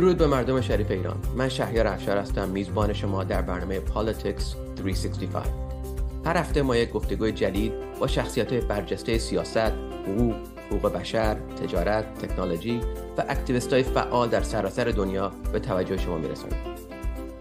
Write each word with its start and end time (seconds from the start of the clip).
درود 0.00 0.18
به 0.18 0.26
مردم 0.26 0.60
شریف 0.60 0.90
ایران. 0.90 1.16
من 1.36 1.48
شهریار 1.48 1.86
افشار 1.86 2.16
هستم. 2.16 2.48
میزبان 2.48 2.92
شما 2.92 3.24
در 3.24 3.42
برنامه 3.42 3.80
Politics 3.80 4.42
365 4.76 5.46
هر 6.24 6.36
هفته 6.36 6.62
ما 6.62 6.76
یک 6.76 6.90
گفتگوی 6.90 7.32
جدید 7.32 7.72
با 8.00 8.06
شخصیت 8.06 8.54
برجسته 8.54 9.18
سیاست، 9.18 9.56
حقوق، 9.56 10.34
حقوق 10.70 10.92
بشر، 10.92 11.34
تجارت، 11.34 12.18
تکنولوژی 12.18 12.80
و 13.18 13.24
اکتیویست 13.28 13.72
های 13.72 13.82
فعال 13.82 14.28
در 14.28 14.42
سراسر 14.42 14.84
دنیا 14.84 15.32
به 15.52 15.58
توجه 15.58 15.96
شما 15.96 16.18
میرسانیم. 16.18 16.58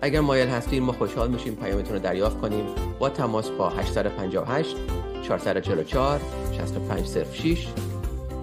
اگر 0.01 0.19
مایل 0.19 0.47
هستید 0.47 0.83
ما 0.83 0.91
خوشحال 0.91 1.31
میشیم 1.31 1.55
پیامتون 1.55 1.93
رو 1.93 1.99
دریافت 1.99 2.41
کنیم. 2.41 2.65
با 2.99 3.09
تماس 3.09 3.49
با 3.49 3.69
858 3.69 4.75
444 5.23 6.19
6506 6.57 7.67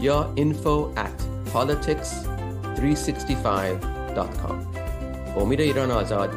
یا 0.00 0.32
info 0.36 0.98
at 0.98 1.26
politics365.com 4.16 5.38
امید 5.38 5.60
ایران 5.60 5.90
آزاد. 5.90 6.30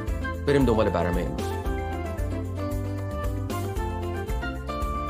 بریم 0.48 0.66
دنبال 0.66 0.90
برنامه 0.90 1.22
امروز. 1.22 1.48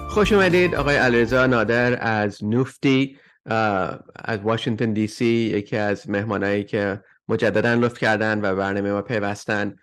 خوش 0.09 0.33
اومدید 0.33 0.75
آقای 0.75 0.95
علیرضا 0.95 1.45
نادر 1.45 1.97
از 2.01 2.43
نوفتی 2.43 3.17
از 4.15 4.39
واشنگتن 4.43 4.93
دی 4.93 5.07
سی 5.07 5.25
یکی 5.25 5.77
از 5.77 6.09
مهمانایی 6.09 6.63
که 6.63 7.01
مجددا 7.27 7.73
لطف 7.73 7.97
کردن 7.97 8.41
و 8.41 8.55
برنامه 8.55 8.91
ما 8.91 9.01
پیوستن. 9.01 9.75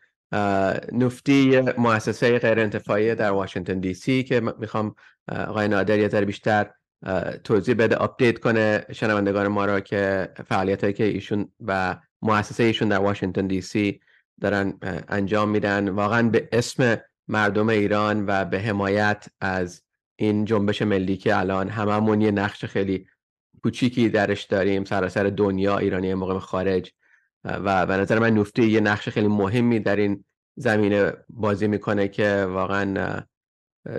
نفتی 0.93 1.61
مؤسسه 1.79 2.39
غیر 2.39 2.61
انتفاعی 2.61 3.15
در 3.15 3.31
واشنگتن 3.31 3.81
دی 3.81 3.95
سی 3.95 4.23
که 4.23 4.43
می‌خوام 4.59 4.95
آقای 5.29 5.69
نادر 5.69 5.99
یه 5.99 6.09
ذره 6.09 6.25
بیشتر 6.25 6.71
توضیح 7.45 7.75
بده 7.75 7.97
update 7.97 8.39
کنه 8.39 8.85
شنوندگان 8.93 9.49
ما 9.49 9.65
را 9.65 9.81
که 9.81 10.29
فعالیت 10.49 10.95
که 10.95 11.05
ایشون 11.05 11.53
و 11.61 11.97
مؤسسه 12.23 12.65
ایشون 12.65 12.89
در 12.89 12.99
واشنگتن 12.99 13.47
دی 13.47 13.61
سی 13.61 14.01
دارن 14.41 14.79
انجام 15.09 15.49
میدن. 15.49 15.89
واقعا 15.89 16.29
به 16.29 16.49
اسم 16.53 16.97
مردم 17.29 17.69
ایران 17.69 18.25
و 18.27 18.45
به 18.45 18.61
حمایت 18.61 19.27
از 19.41 19.83
این 20.17 20.45
جنبش 20.45 20.83
ملی 20.83 21.17
که 21.17 21.39
الان 21.39 21.69
هممون 21.69 22.21
یه 22.21 22.31
نقش 22.31 22.65
خیلی 22.65 23.07
کوچیکی 23.63 24.09
درش 24.09 24.45
داریم 24.45 24.85
سراسر 24.85 25.25
دنیا 25.25 25.79
ایرانی 25.79 26.15
مقیم 26.15 26.39
خارج. 26.39 26.93
و 27.45 27.87
به 27.87 27.97
نظر 27.97 28.19
من 28.19 28.35
NUFDI 28.35 28.67
یه 28.67 28.81
نقش 28.81 29.09
خیلی 29.09 29.29
مهمی 29.29 29.81
در 29.81 29.97
این 29.97 30.25
زمینه 30.57 31.13
بازی 31.29 31.67
می‌کنه 31.67 32.09
که 32.09 32.47
واقعا 32.49 33.21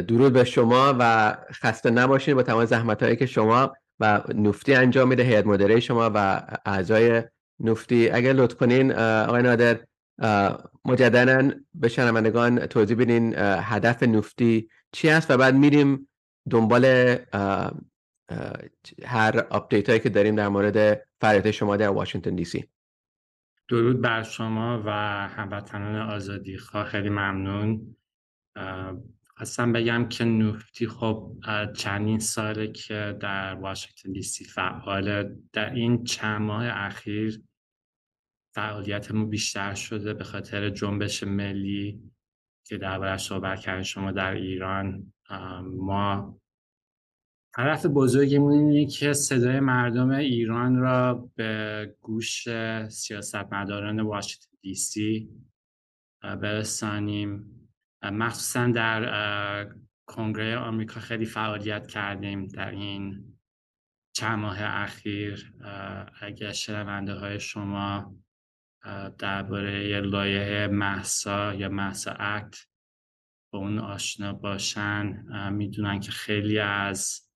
درود 0.08 0.34
به 0.34 0.44
شما 0.44 0.96
و 1.00 1.36
خسته 1.52 1.90
نباشید 1.90 2.36
با 2.36 2.44
تمام 2.44 2.66
زحمت 2.66 3.04
هایی 3.04 3.16
که 3.16 3.26
شما 3.26 3.74
و 4.00 4.24
NUFDI 4.36 4.76
انجام 4.76 5.08
میده 5.08 5.24
هیئت 5.24 5.46
مدیره 5.46 5.80
شما 5.80 6.12
و 6.14 6.42
اعضای 6.66 7.24
NUFDI 7.60 8.10
اگر 8.10 8.34
لطف 8.34 8.56
کنین 8.56 8.94
آقای 8.94 9.42
نادر 9.42 9.80
مجددا 10.86 11.52
به 11.74 11.88
شنوندگان 11.88 12.66
توضیح 12.66 12.98
بدین 12.98 13.34
هدف 13.38 14.04
NUFDI 14.04 14.70
چی 14.92 15.10
است 15.10 15.32
و 15.32 15.38
بعد 15.38 15.56
میریم 15.56 16.10
دنبال 16.50 17.16
هر 19.06 19.40
update 19.50 19.90
هایی 19.90 20.02
که 20.02 20.10
داریم 20.10 20.36
در 20.36 20.48
مورد 20.48 21.08
فعالیت 21.22 21.52
شما 21.52 21.78
در 21.78 21.90
واشنگتن 21.90 22.36
دی 22.36 22.46
سی. 22.46 22.68
درود 23.70 24.02
بر 24.02 24.24
شما 24.24 24.84
و 24.86 24.90
هموطنان 25.28 25.96
آزادی. 25.96 26.58
خواه 26.58 26.86
خیلی 26.86 27.10
ممنون. 27.10 27.96
خواستم 29.38 29.74
بگم 29.74 30.10
که 30.10 30.26
نوفتی 30.26 30.88
خب 30.88 31.34
چندین 31.76 32.20
ساله 32.20 32.72
که 32.72 33.18
در 33.20 33.56
واشنگتن 33.56 34.12
دی 34.12 34.22
سی 34.22 34.46
فعاله. 34.46 35.36
در 35.54 35.74
این 35.74 36.04
چند 36.04 36.42
ماه 36.42 36.66
اخیر 36.68 37.44
فعالیتمون 38.58 39.30
بیشتر 39.30 39.74
شده 39.74 40.14
به 40.14 40.24
خاطر 40.24 40.70
جنبش 40.70 41.24
ملی 41.24 42.12
که 42.68 42.78
دربارش 42.78 43.26
صحبت 43.28 43.60
کردن 43.60 43.84
شما 43.84 44.12
در 44.12 44.34
ایران. 44.34 45.14
ما 45.64 46.40
هدف 47.56 47.86
بزرگمون 47.86 48.54
اینه 48.54 48.86
که 48.86 49.14
صدای 49.14 49.60
مردم 49.60 50.10
ایران 50.10 50.76
را 50.76 51.30
به 51.36 51.96
گوش 52.02 52.48
سیاستمداران 52.90 54.00
واشنگتن 54.00 54.58
دی 54.62 54.76
سی 54.76 55.30
برسانیم. 56.22 57.52
مخصوصا 58.04 58.68
در 58.68 59.70
کنگره 60.06 60.58
آمریکا 60.58 61.00
خیلی 61.00 61.26
فعالیت 61.26 61.88
کردیم 61.88 62.48
در 62.48 62.70
این 62.70 63.34
چند 64.16 64.40
ماه 64.40 64.58
اخیر. 64.62 65.54
اگر 66.22 66.52
شنونده 66.52 67.14
های 67.14 67.40
شما 67.40 68.16
درباره 69.18 70.00
لایه 70.00 70.68
محسا 70.68 71.54
یا 71.54 71.70
محسا 71.70 72.12
اکت 72.20 72.56
با 73.54 73.60
اون 73.60 73.80
آشنا 73.80 74.34
باشن. 74.34 75.24
می‌دونن 75.52 76.00
که 76.00 76.12
خیلی 76.12 76.60
از 76.60 77.28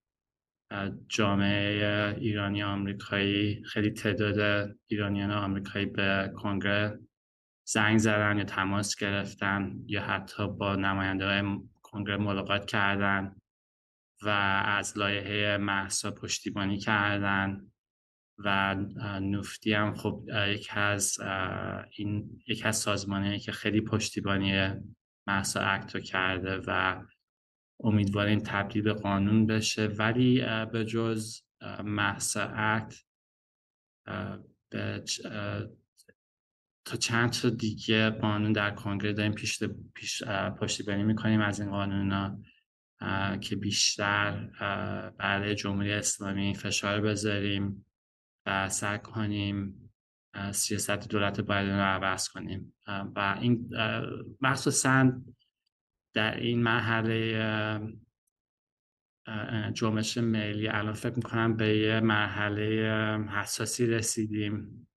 جامعه 1.07 2.16
ایرانی 2.19 2.63
آمریکایی 2.63 3.63
خیلی 3.63 3.91
تعداد 3.91 4.69
ایرانیان 4.88 5.31
آمریکایی 5.31 5.85
به 5.85 6.31
کنگره 6.35 7.00
زنگ 7.68 7.97
زدن 7.97 8.38
یا 8.38 8.44
تماس 8.44 8.96
گرفتن 8.96 9.84
یا 9.88 10.02
حتی 10.02 10.47
با 10.47 10.75
نماینده 10.75 11.25
های 11.25 11.59
کنگره 11.81 12.18
ملاقات 12.18 12.66
کردن 12.66 13.35
و 14.22 14.29
از 14.66 14.97
لایحه 14.97 15.58
محسا 15.58 16.12
پشتیبانی 16.12 16.78
کردن. 16.78 17.70
و 18.46 18.75
نفتی 19.22 19.74
هم 19.74 19.96
خب 19.96 20.24
یک 20.47 20.69
از 20.72 21.18
این 21.97 22.41
یک 22.47 22.66
از 22.66 22.78
سازمانی 22.78 23.40
که 23.40 23.52
خیلی 23.52 23.81
پشتیبانی 23.81 24.69
محسا 25.28 25.62
اکتو 25.62 26.00
کرده 26.00 26.62
و 26.68 27.02
امیدواریم 27.84 28.40
تبدیل 28.40 28.81
به 28.81 28.94
قانون 28.94 29.46
بشه. 29.46 29.88
ولی 29.88 30.46
به 30.72 30.85
جز 30.85 31.41
محسا 31.84 32.52
اکت 32.56 32.96
تا 36.85 36.97
چند 37.00 37.31
تا 37.31 37.50
دیگه 37.50 38.09
قانون 38.09 38.53
در 38.53 38.72
کنگره 38.72 39.13
داریم 39.13 39.34
پیش, 39.34 39.63
پیش 39.94 40.23
پشتیبانی 40.59 41.03
می‌کنیم 41.03 41.41
از 41.41 41.59
این 41.59 41.69
قانون 41.69 42.12
ها 42.12 42.38
که 43.38 43.56
بیشتر 43.56 44.50
برای 45.18 45.56
جمهوری 45.56 45.94
اسلامی 45.94 46.56
فشار 46.56 47.02
بذاریم. 47.02 47.85
و 48.46 48.69
سعی 48.69 49.00
کنیم 49.00 49.90
سیاست 50.52 51.09
دولت 51.09 51.41
بایدن 51.41 51.75
رو 51.75 51.84
عوض 51.84 52.29
کنیم. 52.29 52.74
و 52.88 53.38
این 53.41 53.69
مخصوصا 54.41 55.22
در 56.13 56.38
این 56.38 56.63
مرحله 56.63 58.00
جنبش 59.74 60.18
ملی 60.18 60.68
الان 60.68 60.94
فکر 60.94 61.16
می‌کنم 61.16 61.57
به 61.57 61.78
یه 61.78 62.00
مرحله 62.00 62.63
حساسی 63.29 63.85
رسیدیم 63.85 64.88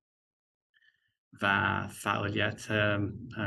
و 1.43 1.89
فعالیت 1.89 2.73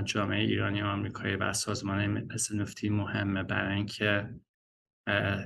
جامعه 0.06 0.40
ایرانی 0.40 0.81
و 0.81 0.85
آمریکایی 0.85 1.35
و 1.35 1.53
سازمان 1.53 2.28
نفتی 2.53 2.90
مهمه. 2.90 3.44
برای 3.44 3.75
اینکه 3.75 4.29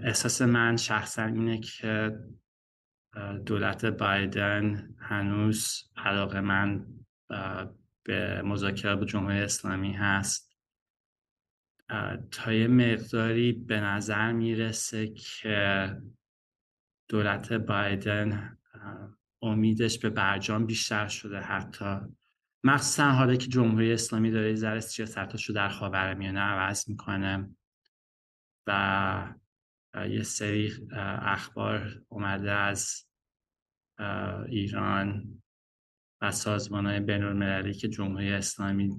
احساس 0.03 0.41
من 0.41 0.77
شخصا 0.77 1.23
اینه 1.23 1.59
که 1.59 2.19
دولت 3.45 3.85
بایدن 3.85 4.95
هنوز 4.99 5.83
علاقه 5.95 6.41
من 6.41 6.85
به 8.03 8.41
مذاکره 8.41 8.95
با 8.95 9.05
جمهوری 9.05 9.39
اسلامی 9.39 9.93
هست. 9.93 10.51
تا 12.31 12.53
یه 12.53 12.67
مقداری 12.67 13.51
به 13.51 13.79
نظر 13.79 14.31
می‌رسه 14.31 15.07
که 15.07 15.97
دولت 17.09 17.53
بایدن 17.53 18.57
امیدش 19.41 19.99
به 19.99 20.09
برجام 20.09 20.65
بیشتر 20.65 21.07
شده 21.07 21.39
حتی. 21.39 21.99
مخصوصا 22.63 23.11
حالا 23.11 23.35
که 23.35 23.47
جمهوری 23.47 23.93
اسلامی 23.93 24.31
داره 24.31 24.55
ذره 24.55 24.79
سیاستاشو 24.79 25.53
رو 25.53 25.55
در 25.55 25.69
خاورمیانه 25.69 26.39
عوض 26.39 26.89
می‌کنه 26.89 27.55
و 28.67 29.33
یه 30.09 30.23
سری 30.23 30.73
اخبار 31.21 32.01
اومده 32.09 32.51
از 32.51 33.05
ایران 34.49 35.41
و 36.21 36.31
سازمان 36.31 36.85
های 36.85 36.99
بین 36.99 37.23
المللی 37.23 37.73
که 37.73 37.87
جمهوری 37.87 38.33
اسلامی 38.33 38.97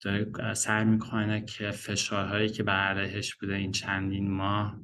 داره 0.00 0.54
سعی 0.54 0.84
می‌کنه 0.84 1.44
که 1.44 1.70
فشارهایی 1.70 2.48
که 2.48 2.62
بر 2.62 2.98
علیهش 2.98 3.34
بوده 3.34 3.54
این 3.54 3.72
چندین 3.72 4.30
ماه 4.30 4.80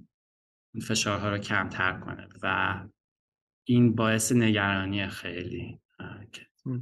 این 0.75 0.85
فشارها 0.85 1.31
رو 1.31 1.39
کمتر 1.39 2.01
کنه 2.01 2.29
و 2.43 2.85
این 3.69 3.95
باعث 3.95 4.33
نگرانی 4.33 5.09
خیلی 5.09 5.81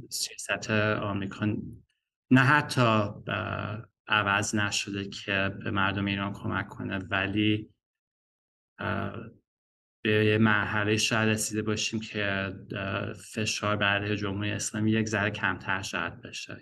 سیاست 0.09 0.69
آمریکا 0.71 1.55
نه 2.31 2.41
حتی 2.41 3.09
عوض 4.07 4.55
نشده 4.55 5.09
که 5.09 5.51
به 5.63 5.71
مردم 5.71 6.05
ایران 6.05 6.33
کمک 6.33 6.67
کنه 6.67 6.97
ولی 6.97 7.69
به 10.05 10.37
مرحله 10.37 10.97
شاید 10.97 11.29
رسیده 11.29 11.61
باشیم 11.61 11.99
که 11.99 12.53
فشار 13.33 13.75
بر 13.75 14.15
جمهوری 14.15 14.51
اسلامی 14.51 14.91
یک 14.91 15.07
ذره 15.07 15.31
کمتر 15.31 15.81
شاید 15.81 16.21
بشه 16.21 16.57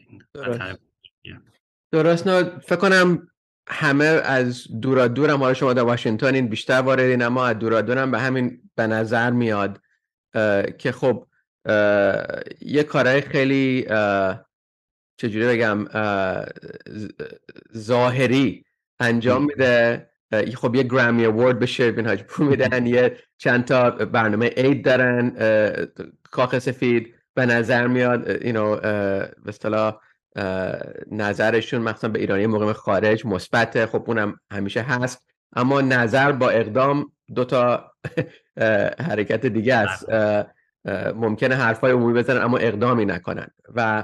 درست, 1.91 2.25
درست. 2.25 2.59
فکر 2.59 2.75
کنم 2.75 3.27
همه 3.67 4.05
از 4.05 4.67
دورا 4.81 5.07
دورم 5.07 5.39
حالا 5.39 5.53
شما 5.53 5.73
در 5.73 5.81
واشنگتن 5.81 6.35
این 6.35 6.47
بیشتر 6.47 6.81
واردین 6.81 7.21
اما 7.21 7.47
از 7.47 7.59
دورا 7.59 7.81
دورم 7.81 8.11
به 8.11 8.19
همین 8.19 8.69
به 8.75 8.87
نظر 8.87 9.31
میاد 9.31 9.81
که 10.77 10.91
خب 10.91 11.27
یه 12.61 12.83
کارهای 12.87 13.21
خیلی 13.21 13.85
چجوری 15.17 15.47
بگم 15.47 15.85
ظاهری 17.77 18.65
انجام 18.99 19.45
میده. 19.45 20.09
خب 20.55 20.75
یه 20.75 20.83
گرامی 20.83 21.25
اوورد 21.25 21.59
به 21.59 21.65
شروین 21.65 22.07
حاج 22.07 22.23
پور 22.23 22.47
میدن 22.47 22.85
یه 22.85 23.17
چند 23.37 23.65
تا 23.65 23.89
برنامه 23.89 24.51
اید 24.57 24.85
دارن 24.85 25.35
کاخ 26.31 26.59
سفید 26.59 27.15
به 27.33 27.45
نظر 27.45 27.87
میاد 27.87 28.29
اینو 28.29 28.75
به 28.75 29.29
اصطلاح 29.47 29.99
نظرشون 31.11 31.81
مثلا 31.81 32.09
به 32.09 32.19
ایرانی 32.19 32.47
مقیم 32.47 32.73
خارج 32.73 33.25
مثبت 33.25 33.85
خب 33.85 34.03
اونم 34.07 34.39
همیشه 34.51 34.81
هست. 34.81 35.21
اما 35.55 35.81
نظر 35.81 36.31
با 36.31 36.49
اقدام 36.49 37.11
دو 37.35 37.45
تا 37.45 37.91
حرکت 39.09 39.45
دیگه 39.45 39.75
است. 39.75 40.05
ممکنه 41.15 41.55
حرفای 41.55 41.91
عمومی 41.91 42.13
بزنن 42.13 42.41
اما 42.41 42.57
اقدامی 42.57 43.05
نکنن. 43.05 43.47
و 43.75 44.03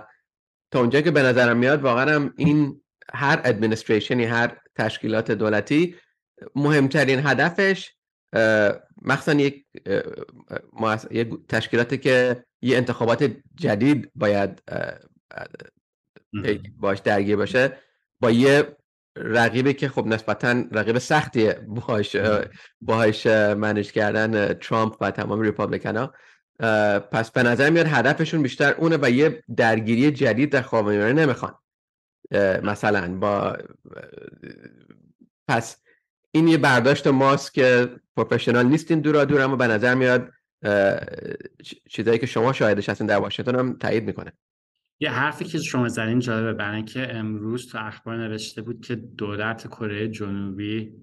تا 0.71 0.79
اونجا 0.79 1.01
که 1.01 1.11
به 1.11 1.21
نظرم 1.21 1.57
میاد 1.57 1.81
واقعا 1.81 2.15
هم 2.15 2.33
این 2.37 2.81
هر 3.13 3.41
ادمنستریشنی 3.43 4.23
هر 4.23 4.57
تشکیلات 4.75 5.31
دولتی 5.31 5.95
مهمترین 6.55 7.19
هدفش 7.25 7.91
مخصوصا 9.01 9.39
یک 9.39 9.65
تشکیلاتی 11.49 11.97
که 11.97 12.43
یه 12.61 12.77
انتخابات 12.77 13.31
جدید 13.55 14.11
باید 14.15 14.61
باش 16.77 16.99
درگیر 16.99 17.35
باشه 17.35 17.77
با 18.19 18.31
یه 18.31 18.75
رقیبی 19.17 19.73
که 19.73 19.89
خب 19.89 20.07
نسبتا 20.07 20.63
رقیب 20.71 20.97
سختیه 20.97 21.61
باش 21.67 22.15
باهاش 22.81 23.27
منش 23.27 23.91
کردن 23.91 24.53
ترامپ 24.53 24.97
و 25.01 25.11
تمام 25.11 25.41
ریپابلیکن 25.41 25.97
ها 25.97 26.13
پس 26.99 27.31
به 27.31 27.43
نظر 27.43 27.69
میاد 27.69 27.87
هدفشون 27.87 28.41
بیشتر 28.41 28.73
اونه 28.73 28.97
و 29.01 29.09
یه 29.09 29.43
درگیری 29.57 30.11
جدید 30.11 30.51
در 30.51 30.61
خاورمیانه 30.61 31.13
نمی‌خوان. 31.13 31.55
مثلا 32.63 33.15
با 33.15 33.57
پس 35.47 35.77
این 36.31 36.47
یه 36.47 36.57
برداشت 36.57 37.07
ماست 37.07 37.53
که 37.53 37.99
پروفشنال 38.17 38.65
نیستیم 38.65 38.99
دورا 38.99 39.25
دور 39.25 39.41
اما 39.41 39.55
به 39.55 39.67
نظر 39.67 39.95
میاد 39.95 40.31
چیزایی 41.89 42.19
که 42.19 42.25
شما 42.25 42.53
شاهدش 42.53 42.89
هستین 42.89 43.07
در 43.07 43.17
واشنگتن 43.17 43.55
هم 43.55 43.77
تایید 43.77 44.03
می‌کنه. 44.03 44.33
یه 45.01 45.11
حرفی 45.11 45.45
که 45.45 45.57
شما 45.59 45.87
زدین 45.87 46.19
جالبه 46.19 46.53
برای 46.53 46.83
که 46.83 47.15
امروز 47.15 47.71
تو 47.71 47.77
اخبار 47.87 48.17
نوشته 48.17 48.61
بود 48.61 48.85
که 48.85 48.95
دولت 48.95 49.67
کره 49.67 50.07
جنوبی 50.07 50.93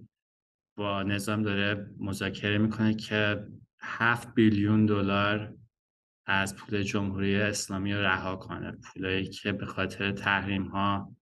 با 0.79 1.03
نظام 1.03 1.43
داره 1.43 1.91
مذاکره 1.99 2.59
می‌کنه 2.59 2.95
که 2.95 3.47
7 3.81 4.35
بیلیون 4.35 4.87
دلار 4.87 5.55
از 6.27 6.57
پول 6.57 6.83
جمهوری 6.83 7.37
اسلامی 7.37 7.95
رها 7.95 8.37
کنه. 8.37 8.73
پولایی 8.73 9.29
که 9.29 9.53
به 9.53 9.67
خاطر 9.67 10.13
تحریم 10.13 10.63
ها 10.63 11.17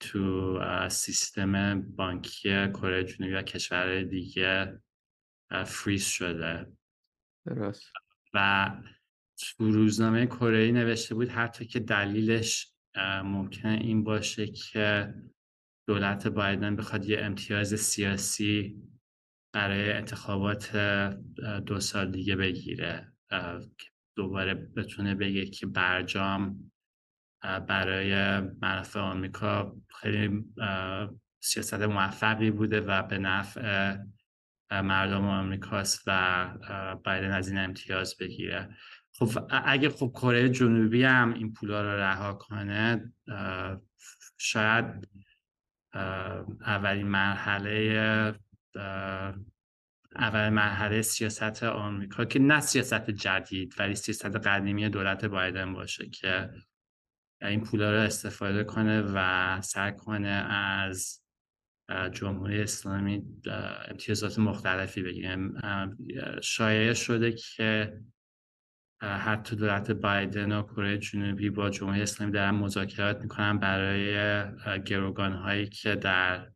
تو 0.00 0.58
سیستم 0.88 1.82
بانکی 1.82 2.48
کره 2.68 3.04
جنوبی 3.04 3.34
و 3.34 3.42
کشورهای 3.42 4.04
دیگه 4.04 4.82
فریز 5.66 6.06
شده. 6.06 6.72
درست. 7.46 7.92
و 8.34 8.70
تو 9.38 9.70
روزنامه 9.70 10.26
کره 10.26 10.72
نوشته 10.72 11.14
بود 11.14 11.28
حتی 11.28 11.66
که 11.66 11.80
دلیلش 11.80 12.72
ممکنه 13.24 13.72
این 13.72 14.04
باشه 14.04 14.46
که 14.46 15.14
دولت 15.88 16.26
بایدن 16.26 16.76
بخواد 16.76 17.04
یه 17.04 17.18
امتیاز 17.20 17.74
سیاسی 17.74 18.82
برای 19.54 19.92
انتخابات 19.92 20.76
دو 21.66 21.80
سال 21.80 22.10
دیگه 22.10 22.36
بگیره. 22.36 23.12
دوباره 24.16 24.54
بتونه 24.54 25.14
بگه 25.14 25.46
که 25.46 25.66
برجام 25.66 26.72
برای 27.42 28.40
منافع 28.40 29.00
آمریکا 29.00 29.76
خیلی 30.00 30.44
سیاست 31.40 31.82
موفقی 31.82 32.50
بوده 32.50 32.80
و 32.80 33.02
به 33.02 33.18
نفع 33.18 33.96
مردم 34.70 35.24
آمریکاست 35.24 36.02
و 36.06 36.48
بایدن 37.04 37.32
از 37.32 37.48
این 37.48 37.58
امتیاز 37.58 38.16
بگیره. 38.20 38.76
خب 39.12 39.48
اگه 39.50 39.88
خب 39.88 40.10
کره 40.14 40.48
جنوبی 40.48 41.04
هم 41.04 41.34
این 41.34 41.52
پولا 41.52 41.82
رو 41.82 42.00
رها 42.00 42.32
کنه 42.34 43.12
شاید 44.38 45.08
اولین 46.60 47.06
مرحله 47.06 48.34
اول 50.16 50.48
مرحله 50.48 51.02
سیاست 51.02 51.62
آمریکا 51.62 52.24
که 52.24 52.38
نه 52.38 52.60
سیاست 52.60 53.10
جدید 53.10 53.74
ولی 53.78 53.94
سیاست 53.94 54.36
قدیمی 54.36 54.88
دولت 54.88 55.24
بایدن 55.24 55.72
باشه 55.72 56.08
که 56.08 56.50
این 57.42 57.60
پولا 57.60 57.92
رو 57.92 57.98
استفاده 57.98 58.64
کنه 58.64 59.02
و 59.14 59.60
سعی 59.60 59.92
کنه 59.92 60.28
از 60.28 61.22
جمهوری 62.12 62.62
اسلامی 62.62 63.24
امتیازات 63.88 64.38
مختلفی 64.38 65.02
بگیره. 65.02 65.50
شایعه 66.42 66.94
شده 66.94 67.32
که 67.32 68.00
حتی 69.02 69.56
دولت 69.56 69.90
بایدن 69.90 70.52
و 70.52 70.62
کره 70.62 70.98
جنوبی 70.98 71.50
با 71.50 71.70
جمهوری 71.70 72.02
اسلامی 72.02 72.32
دارن 72.32 72.50
مذاکرات 72.50 73.20
می‌کنن 73.20 73.58
برای 73.58 74.82
گروگان 74.84 75.32
هایی 75.32 75.68
که 75.68 75.94
در 75.94 76.50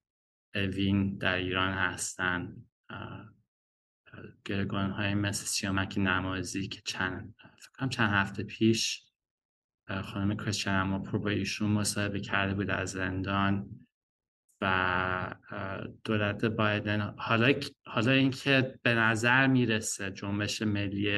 اوین 0.55 1.19
در 1.19 1.35
ایران 1.35 1.73
هستن. 1.73 2.56
گروگان 4.44 4.90
های 4.90 5.14
مثل 5.14 5.44
سیامک 5.44 5.94
نمازی 5.99 6.69
که 6.69 6.82
چند 6.85 7.35
فکرم 7.58 7.88
چند 7.88 8.11
هفته 8.11 8.43
پیش 8.43 9.12
خانم 9.88 10.37
کریستیان 10.37 10.76
اما 10.76 10.99
پرو 10.99 11.19
با 11.19 11.31
ایشون 11.31 11.70
مصاحبه 11.70 12.20
کرده 12.20 12.55
بود 12.55 12.70
از 12.70 12.90
زندان 12.90 13.79
و 14.61 15.34
دولت 16.05 16.44
بایدن. 16.44 17.14
حالا 17.19 17.55
حالا 17.87 18.12
اینکه 18.12 18.79
به 18.82 18.94
نظر 18.94 19.46
می‌رسه 19.46 20.11
جنبش 20.11 20.62
ملی 20.62 21.08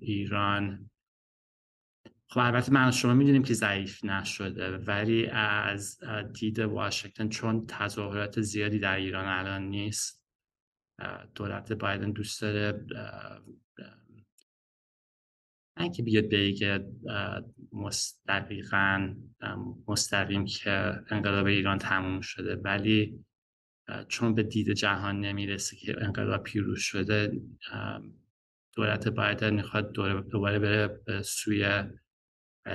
ایران. 0.00 0.90
خب 2.28 2.38
البته 2.38 2.72
من 2.72 2.90
شما 2.90 3.14
می‌دونیم 3.14 3.42
که 3.42 3.54
ضعیف 3.54 4.04
نشده 4.04 4.76
ولی 4.76 5.26
از 5.26 5.98
دید 6.34 6.58
واشنگتن 6.58 7.28
چون 7.28 7.66
تظاهرات 7.66 8.40
زیادی 8.40 8.78
در 8.78 8.96
ایران 8.96 9.26
الان 9.26 9.62
نیست 9.62 10.22
دولت 11.34 11.72
بایدن 11.72 12.10
دوست 12.10 12.42
داره 12.42 12.86
نه 15.76 15.90
که 15.90 16.02
بیاد 16.02 16.24
بگه 16.24 16.86
مستقیقا 17.72 19.14
مستقیم 19.88 20.44
که 20.44 21.00
انقلاب 21.10 21.46
ایران 21.46 21.78
تموم 21.78 22.20
شده 22.20 22.56
ولی 22.56 23.24
چون 24.08 24.34
به 24.34 24.42
دید 24.42 24.72
جهان 24.72 25.20
نمی‌رسه 25.20 25.76
که 25.76 25.94
انقلاب 26.04 26.42
پیروز 26.42 26.80
شده 26.80 27.40
دولت 28.76 29.08
بایدن 29.08 29.54
می‌خواد 29.54 29.92
دوباره 30.30 30.58
بره 30.58 30.88
به 30.88 31.22
سوی 31.22 31.84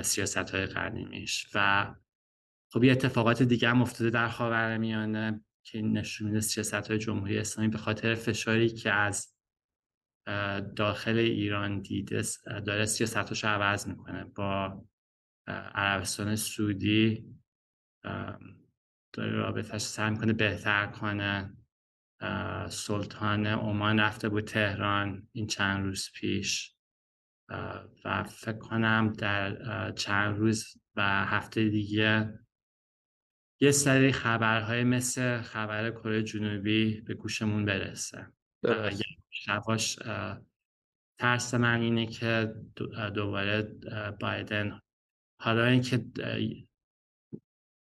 سیاست 0.02 0.50
های 0.50 0.66
قدیمیش. 0.66 1.46
و 1.54 1.86
خب 2.72 2.84
یه 2.84 2.92
اتفاقات 2.92 3.42
دیگه 3.42 3.68
هم 3.68 3.82
افتاده 3.82 4.10
در 4.10 4.28
خاورمیانه 4.28 5.44
که 5.62 5.82
نشون 5.82 6.26
میده 6.26 6.40
سیاست 6.40 6.74
های 6.74 6.98
جمهوری 6.98 7.38
اسلامی 7.38 7.70
به 7.70 7.78
خاطر 7.78 8.14
فشاری 8.14 8.68
که 8.68 8.92
از 8.92 9.37
داخل 10.76 11.18
ایران 11.18 11.80
دیده 11.80 12.22
داره 12.66 12.84
سیاستش 12.84 13.44
عوض 13.44 13.88
می‌کنه. 13.88 14.24
با 14.24 14.84
عربستان 15.74 16.36
سعودی 16.36 17.24
داره 19.12 19.30
رابطهش 19.32 19.82
سعی 19.82 20.10
می‌کنه 20.10 20.32
بهتر 20.32 20.86
کنه. 20.86 21.56
سلطان 22.68 23.46
عمان 23.46 24.00
رفته 24.00 24.28
بود 24.28 24.44
تهران 24.44 25.28
این 25.32 25.46
چند 25.46 25.84
روز 25.84 26.10
پیش. 26.14 26.74
و 28.04 28.24
فکر 28.24 28.58
کنم 28.58 29.12
در 29.12 29.90
چند 29.92 30.38
روز 30.38 30.74
و 30.96 31.24
هفته 31.26 31.68
دیگه 31.68 32.38
یه 33.60 33.70
سری 33.70 34.12
خبرهای 34.12 34.84
مثل 34.84 35.40
خبر 35.40 35.90
کره 35.90 36.22
جنوبی 36.22 37.00
به 37.00 37.14
گوشمون 37.14 37.64
برسه. 37.64 38.32
شواش 39.48 39.98
ترس 41.18 41.54
من 41.54 41.80
اینه 41.80 42.06
که 42.06 42.54
دوباره 43.14 43.62
بایدن. 44.20 44.80
حالا 45.40 45.64
اینکه 45.64 46.04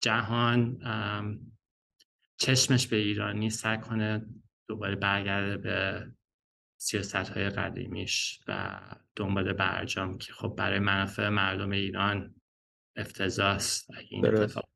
جهان 0.03 0.79
چشمش 2.39 2.87
به 2.87 2.95
ایرانی 2.95 3.49
سعی 3.49 3.77
کنه 3.77 4.25
دوباره 4.69 4.95
برگرده 4.95 5.57
به 5.57 6.07
سیاست 6.79 7.15
های 7.15 7.49
قدیمیش 7.49 8.39
و 8.47 8.79
دنبال 9.15 9.53
برجام 9.53 10.17
که 10.17 10.33
خب 10.33 10.55
برای 10.57 10.79
منافع 10.79 11.29
مردم 11.29 11.71
ایران 11.71 12.35
افتضاح 12.95 13.55
است 13.55 13.89
این 14.09 14.25
اتفاق 14.25 14.69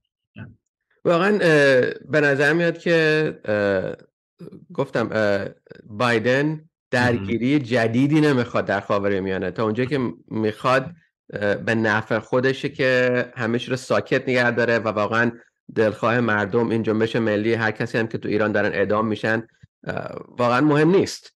واقعا 1.06 1.38
به 2.10 2.22
نظر 2.22 2.54
میاد 2.54 2.78
که 2.78 3.42
گفتم 4.74 5.10
بایدن 5.84 6.70
درگیری 6.92 7.60
جدیدی 7.60 8.22
نمی‌خواد 8.22 8.66
در 8.66 8.80
خاور 8.80 9.20
میانه. 9.20 9.52
تا 9.52 9.64
اونجا 9.64 9.86
که 9.86 10.00
می‌خواد 10.28 10.92
به 11.66 11.76
نفع 11.76 12.20
خودشه 12.20 12.70
که 12.70 13.26
همیشه 13.36 13.70
رو 13.70 13.78
ساکت 13.78 14.30
نگه 14.30 14.52
داره 14.52 14.80
و 14.80 14.88
واقعا 14.88 15.32
دلخواه 15.76 16.20
مردم 16.20 16.70
این 16.70 16.84
جنبش 16.84 17.16
ملی 17.16 17.54
هر 17.54 17.72
کسی 17.72 17.98
هم 17.98 18.08
که 18.08 18.18
تو 18.18 18.30
ایران 18.30 18.52
دارن 18.52 18.74
اعدام 18.74 19.08
میشن 19.08 19.48
واقعا 20.28 20.62
مهم 20.62 20.90
نیست. 20.90 21.36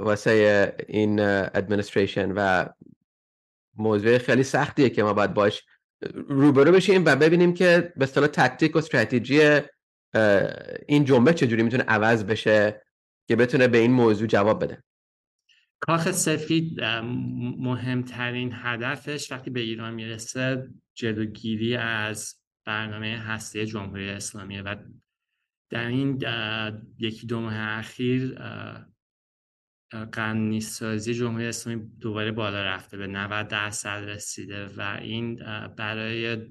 واسه 0.00 0.74
این 0.88 1.20
ادمنستریشن 1.20 2.32
و 2.36 2.66
موضوع 3.76 4.18
خیلی 4.18 4.42
سختیه 4.42 4.90
که 4.90 5.02
ما 5.02 5.12
باید 5.12 5.34
باش 5.34 5.62
روبرو 6.28 6.72
بشیم 6.72 7.02
و 7.06 7.16
ببینیم 7.16 7.54
که 7.54 7.92
به 7.96 8.04
اصطلاح 8.04 8.28
تکتیک 8.28 8.74
و 8.74 8.78
استراتژی 8.78 9.60
این 10.88 11.04
جنبش 11.04 11.34
چجوری 11.34 11.62
می‌تونه 11.62 11.84
عوض 11.88 12.24
بشه. 12.24 12.82
که 13.28 13.36
بتونه 13.36 13.68
به 13.68 13.78
این 13.78 13.92
موضوع 13.92 14.26
جواب 14.26 14.64
بده. 14.64 14.82
کاخ 15.80 16.10
سفید 16.10 16.80
مهمترین 17.58 18.50
هدفش 18.54 19.32
وقتی 19.32 19.50
به 19.50 19.60
ایران 19.60 19.94
می‌رسه 19.94 20.70
جلوگیری 20.94 21.76
از 21.76 22.34
برنامه 22.66 23.18
هسته 23.18 23.66
جمهوری 23.66 24.10
اسلامیه 24.10 24.62
و 24.62 24.76
در 25.70 25.86
این 25.86 26.22
یکی 26.98 27.26
دو 27.26 27.40
ماه 27.40 27.54
اخیر 27.58 28.38
قنی 30.12 30.60
سازی 30.60 31.14
جمهوری 31.14 31.46
اسلامی 31.46 31.90
دوباره 32.00 32.32
بالا 32.32 32.64
رفته 32.64 32.96
به 32.96 33.06
90 33.06 33.48
درصد 33.48 33.88
رسیده 33.88 34.66
و 34.66 34.98
این 35.02 35.34
برای 35.76 36.46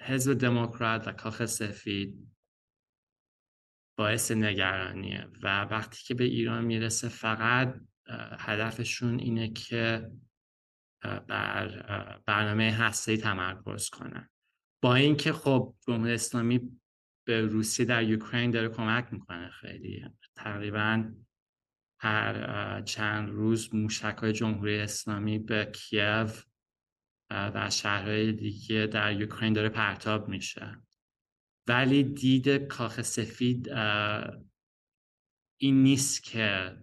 حزب 0.00 0.34
دموکرات 0.34 1.08
و 1.08 1.12
کاخ 1.12 1.44
سفید 1.44 2.27
باعث 3.98 4.30
نگرانیه 4.30 5.28
و 5.42 5.62
وقتی 5.64 6.04
که 6.04 6.14
به 6.14 6.24
ایران 6.24 6.64
می‌رسه 6.64 7.08
فقط 7.08 7.80
هدفشون 8.38 9.18
اینه 9.18 9.48
که 9.48 10.10
بر 11.02 12.20
برنامه 12.26 12.72
هسته 12.72 13.16
تمرکز 13.16 13.88
کنن. 13.88 14.28
با 14.82 14.94
اینکه 14.94 15.32
خب 15.32 15.74
جمهوری 15.86 16.12
اسلامی 16.12 16.60
به 17.26 17.40
روسیه 17.40 17.86
در 17.86 18.02
اوکراین 18.02 18.50
داره 18.50 18.68
کمک 18.68 19.12
می‌کنه 19.12 19.50
خیلی. 19.50 20.04
تقریبا 20.36 21.12
هر 22.00 22.80
چند 22.82 23.30
روز 23.30 23.74
موشک 23.74 24.16
های 24.18 24.32
جمهوری 24.32 24.78
اسلامی 24.78 25.38
به 25.38 25.72
کیو 25.74 26.28
و 27.30 27.70
شهرهای 27.70 28.32
دیگه 28.32 28.86
در 28.86 29.22
اوکراین 29.22 29.52
داره 29.52 29.68
پرتاب 29.68 30.28
میشه. 30.28 30.82
ولی 31.68 32.04
دید 32.04 32.48
کاخ 32.48 33.02
سفید 33.02 33.68
این 35.60 35.82
نیست 35.82 36.22
که 36.22 36.76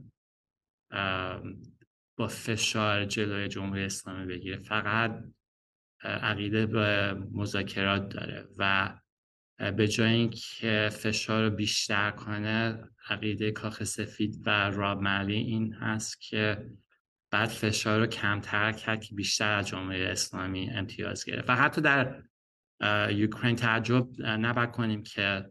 با 2.18 2.28
فشار 2.28 3.06
جلوی 3.06 3.48
جمهوری 3.48 3.84
اسلامی 3.84 4.26
بگیره. 4.26 4.58
فقط 4.58 5.24
عقیده 6.04 6.66
به 6.66 7.14
مذاکرات 7.32 8.10
داره 8.10 8.48
و 8.58 8.94
به 9.78 9.88
جای 9.88 10.14
اینکه 10.14 10.90
فشار 10.92 11.44
رو 11.44 11.56
بیشتر 11.56 12.12
کنه 12.12 12.84
عقیده 13.10 13.52
کاخ 13.52 13.84
سفید 13.84 14.42
و 14.46 14.50
راب 14.50 15.02
ملی 15.02 15.36
این 15.36 15.74
هست 15.74 16.22
که 16.22 16.70
بعد 17.32 17.50
فشار 17.50 18.00
رو 18.00 18.08
کمتر 18.08 18.72
کرد 18.72 19.04
که 19.04 19.16
بیشتر 19.16 19.58
از 19.58 19.68
جمهوری 19.68 20.06
اسلامی 20.06 20.70
امتیاز 20.70 21.26
گرفت. 21.26 21.50
و 21.50 21.56
حتی 21.56 21.82
در 21.82 22.24
یوکرین 23.10 23.56
تعجب 23.56 24.22
نباید 24.22 24.72
کنیم 24.72 25.04
که 25.04 25.50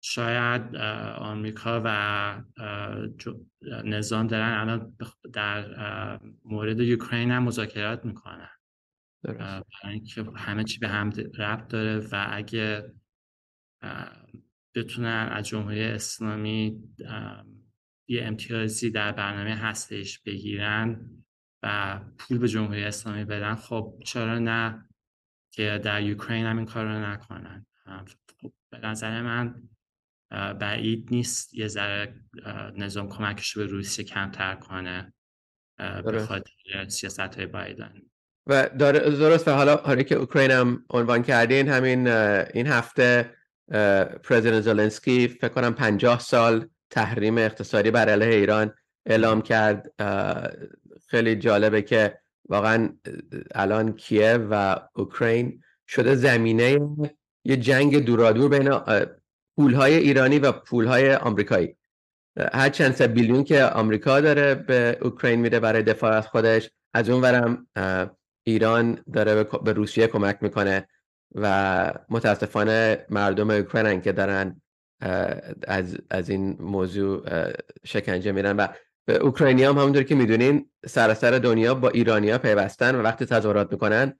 شاید 0.00 0.76
آمریکا 1.16 1.82
و 1.84 2.42
نظام 3.84 4.26
دارن 4.26 4.52
الان 4.52 4.96
در 5.32 5.66
مورد 6.44 6.80
یوکرین 6.80 7.30
هم 7.30 7.42
مذاکرات 7.42 8.04
می‌کنن. 8.04 8.50
برای 9.22 9.62
اینکه 9.84 10.24
همه 10.36 10.64
چی 10.64 10.78
به 10.78 10.88
هم 10.88 11.10
ربط 11.38 11.68
داره 11.68 11.98
و 12.12 12.26
اگه 12.30 12.94
بتونن 14.74 15.28
از 15.32 15.48
جمهوری 15.48 15.82
اسلامی 15.82 16.82
یه 18.08 18.24
امتیازی 18.24 18.90
در 18.90 19.12
برنامه 19.12 19.54
هستش 19.56 20.18
بگیرن 20.18 21.10
و 21.62 22.00
پول 22.18 22.38
به 22.38 22.48
جمهوری 22.48 22.84
اسلامی 22.84 23.24
بدن 23.24 23.54
خب 23.54 23.94
چرا 24.04 24.38
نه 24.38 24.87
که 25.50 25.80
در 25.84 26.02
یوکرین 26.02 26.46
هم 26.46 26.56
این 26.56 26.66
کار 26.66 26.84
رو 26.84 26.98
نکنن 26.98 27.66
خب 28.40 28.52
به 28.70 28.78
نظر 28.78 29.22
من 29.22 29.68
بعید 30.30 31.08
نیست 31.10 31.54
یه 31.54 31.68
ذره 31.68 32.14
نظام 32.76 33.08
کمکش 33.08 33.56
به 33.56 33.66
روسیه 33.66 34.04
کمتر 34.04 34.54
کنه 34.54 35.12
به 36.04 36.26
خاطر 36.28 36.88
سیاست 36.88 37.20
های 37.20 37.46
بایدن. 37.46 37.92
و 38.46 38.68
درست 38.78 39.48
و 39.48 39.50
حالا 39.50 39.76
حالا 39.76 40.02
که 40.02 40.14
اوکراین 40.14 40.50
هم 40.50 40.84
عنوان 40.90 41.22
کردین 41.22 41.68
همین 41.68 42.08
این 42.08 42.66
هفته 42.66 43.34
پرزیدنت 44.24 44.60
زلنسکی 44.60 45.28
فکر 45.28 45.48
کنم 45.48 45.74
50 45.74 46.20
سال 46.20 46.68
تحریم 46.90 47.38
اقتصادی 47.38 47.90
بر 47.90 48.08
علیه 48.08 48.36
ایران 48.36 48.74
اعلام 49.06 49.42
کرد. 49.42 49.92
خیلی 51.08 51.36
جالبه 51.36 51.82
که 51.82 52.18
واقعا 52.48 52.88
الان 53.54 53.92
کیف 53.92 54.40
و 54.50 54.80
اوکراین 54.94 55.62
شده 55.86 56.14
زمینه 56.14 56.78
یه 57.44 57.56
جنگ 57.56 58.04
دورادور 58.04 58.58
بین 58.58 58.80
پولهای 59.56 59.94
ایرانی 59.94 60.38
و 60.38 60.52
پولهای 60.52 61.14
آمریکایی. 61.14 61.76
هر 62.52 62.68
چند 62.68 62.92
سه 62.92 63.06
بیلیون 63.06 63.44
که 63.44 63.64
آمریکا 63.64 64.20
داره 64.20 64.54
به 64.54 64.98
اوکراین 65.02 65.40
میده 65.40 65.60
برای 65.60 65.82
دفاع 65.82 66.12
از 66.12 66.26
خودش 66.26 66.70
از 66.94 67.10
اون 67.10 67.22
ورم 67.22 67.66
ایران 68.46 68.98
داره 69.12 69.44
به 69.44 69.72
روسیه 69.72 70.06
کمک 70.06 70.38
می‌کنه 70.40 70.88
و 71.34 71.92
متاسفانه 72.08 73.06
مردم 73.10 73.50
اوکراین 73.50 74.00
که 74.00 74.12
دارن 74.12 74.60
از, 75.68 75.96
از 76.10 76.30
این 76.30 76.56
موضوع 76.60 77.24
شکنجه 77.84 78.32
میرن 78.32 78.56
و 78.56 78.66
اوکراینی 79.08 79.64
هم 79.64 79.78
همونطور 79.78 80.02
که 80.02 80.14
می‌دونین 80.14 80.70
سراسر 80.86 81.30
دنیا 81.30 81.74
با 81.74 81.88
ایرانیا 81.88 82.38
پیوستن 82.38 82.94
و 82.94 83.02
وقتی 83.02 83.26
تظاهرات 83.26 83.72
می‌کنن 83.72 84.18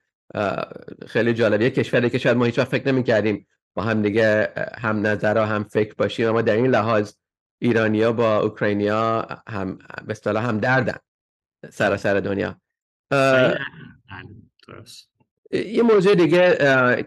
خیلی 1.07 1.35
جالبیه 1.35 1.71
کشوری 1.71 2.11
که 2.11 2.19
شاید 2.19 2.37
ما 2.37 2.45
هیچ 2.45 2.61
فکر 2.61 2.89
نمی‌کردیم 2.89 3.47
با 3.75 3.83
هم 3.83 4.03
دیگه 4.03 4.53
هم 4.79 5.07
نظر 5.07 5.35
و 5.37 5.41
هم 5.41 5.65
فکر 5.65 5.95
باشیم 5.95 6.29
اما 6.29 6.43
در 6.43 6.57
این 6.57 6.67
لحاظ 6.67 7.13
ایرانیا 7.59 8.13
با 8.13 8.39
اوکراینیا 8.39 9.27
هم 9.49 9.79
به 10.07 10.11
اصطلاح 10.11 10.49
هم 10.49 10.59
دردن 10.59 10.99
سراسر 11.71 12.21
دنیا. 12.21 12.61
یه 15.53 15.83
موضوع 15.83 16.15
دیگه 16.15 16.57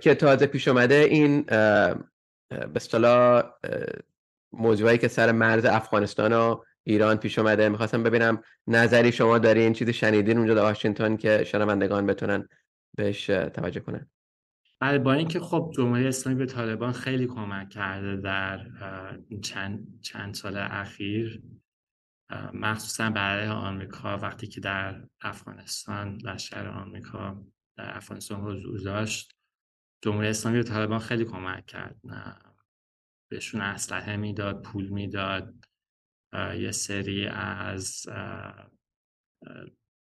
که 0.02 0.16
تازه 0.16 0.46
پیش 0.46 0.68
اومده 0.68 0.96
این 0.96 1.42
به 1.42 2.76
اصطلاح 2.76 3.44
موضوعی 4.54 4.98
که 4.98 5.08
سر 5.08 5.32
مرز 5.32 5.66
افغانستان 5.66 6.34
و 6.34 6.64
ایران 6.84 7.18
پیش 7.18 7.40
اومده. 7.40 7.70
می‌خواستم 7.70 8.04
ببینم 8.04 8.42
نظری 8.68 9.12
شما 9.12 9.38
دارین 9.38 9.74
چیزی 9.74 9.94
شنیدین 9.94 10.38
اونجا 10.38 10.54
در 10.54 10.62
واشنگتن 10.62 11.18
که 11.18 11.44
شنوندگان 11.44 12.06
بتونن 12.06 12.48
بهش 12.98 13.26
توجه 13.26 13.80
کنن. 13.80 14.10
بله 14.80 15.00
با 15.00 15.14
اینکه 15.14 15.40
خب 15.40 15.72
جمهوری 15.78 16.08
اسلامی 16.08 16.40
به 16.40 16.46
طالبان 16.46 16.92
خیلی 16.92 17.28
کمک 17.28 17.70
کرده 17.70 18.22
در 18.22 18.68
چند, 19.44 20.00
چند 20.02 20.34
سال 20.34 20.58
اخیر 20.58 21.42
مخصوصا 22.54 23.10
برای 23.10 23.48
آمریکا 23.48 24.18
وقتی 24.18 24.48
که 24.48 24.62
در 24.62 25.02
افغانستان 25.22 26.18
لشکر 26.24 26.68
آمریکا 26.68 27.46
در 27.78 27.98
افغانستان 27.98 28.42
حضور 28.42 28.80
داشت 28.80 29.36
جمهوری 30.04 30.28
اسلامی 30.28 30.58
به 30.58 30.64
طالبان 30.64 31.00
خیلی 31.00 31.26
کمک 31.26 31.66
کرد. 31.66 31.96
بهشون 33.32 33.62
اسلحه 33.62 34.16
می‌داد 34.16 34.62
پول 34.62 34.90
می‌داد. 34.90 35.54
یه 36.34 36.72
سری 36.72 37.28
از 37.28 38.06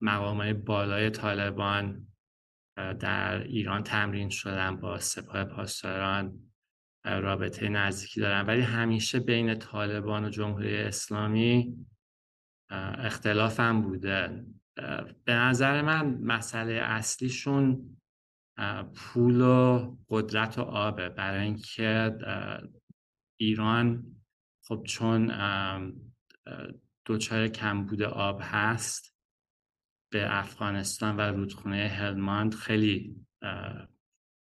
مقامهای 0.02 0.54
بالای 0.54 1.10
طالبان 1.10 2.08
در 2.76 3.44
ایران 3.44 3.84
تمرین 3.84 4.30
شدن 4.30 4.78
با 4.78 5.00
سپاه 5.00 5.44
پاسداران 5.44 6.40
رابطه 7.06 7.70
نزدیکی 7.70 8.20
دارن. 8.20 8.46
ولی 8.46 8.62
همیشه 8.62 9.20
بین 9.20 9.56
طالبان 9.56 10.26
و 10.26 10.30
جمهوری 10.30 10.78
اسلامی 10.78 11.86
اختلاف 12.98 13.60
هم 13.60 13.82
بوده. 13.82 14.46
به 15.26 15.34
نظر 15.34 15.82
من 15.82 16.18
مسئله 16.22 16.74
اصلیشون 16.74 17.98
پول 18.96 19.42
و 19.42 19.98
قدرت 20.10 20.58
و 20.58 20.62
آبه. 20.62 21.10
برای 21.10 21.44
اینکه 21.44 22.18
ایران 23.40 24.04
خب 24.68 24.84
چون 24.88 25.32
دچار 27.06 27.48
کمبود 27.48 28.02
آب 28.02 28.40
هست 28.44 29.16
به 30.12 30.38
افغانستان 30.38 31.18
و 31.18 31.22
رودخونه 31.22 31.88
هلماند 31.88 32.54
خیلی 32.54 33.26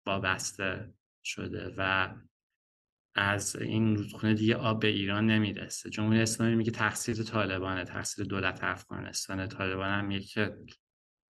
وابسته 0.06 0.94
شده 1.24 1.74
و 1.78 2.14
از 3.16 3.56
این 3.56 3.96
رودخونه 3.96 4.34
دیگه 4.34 4.56
آب 4.56 4.80
به 4.80 4.88
ایران 4.88 5.26
نمی‌رسه. 5.26 5.90
جمهوری 5.90 6.22
اسلامی 6.22 6.56
میگه 6.56 6.72
تقصیر 6.72 7.24
طالبانه 7.24 7.84
تقصیر 7.84 8.26
دولت 8.26 8.64
افغانستان 8.64 9.48
طالبان 9.48 9.90
هم 9.90 10.06
میگه 10.06 10.26
که 10.26 10.58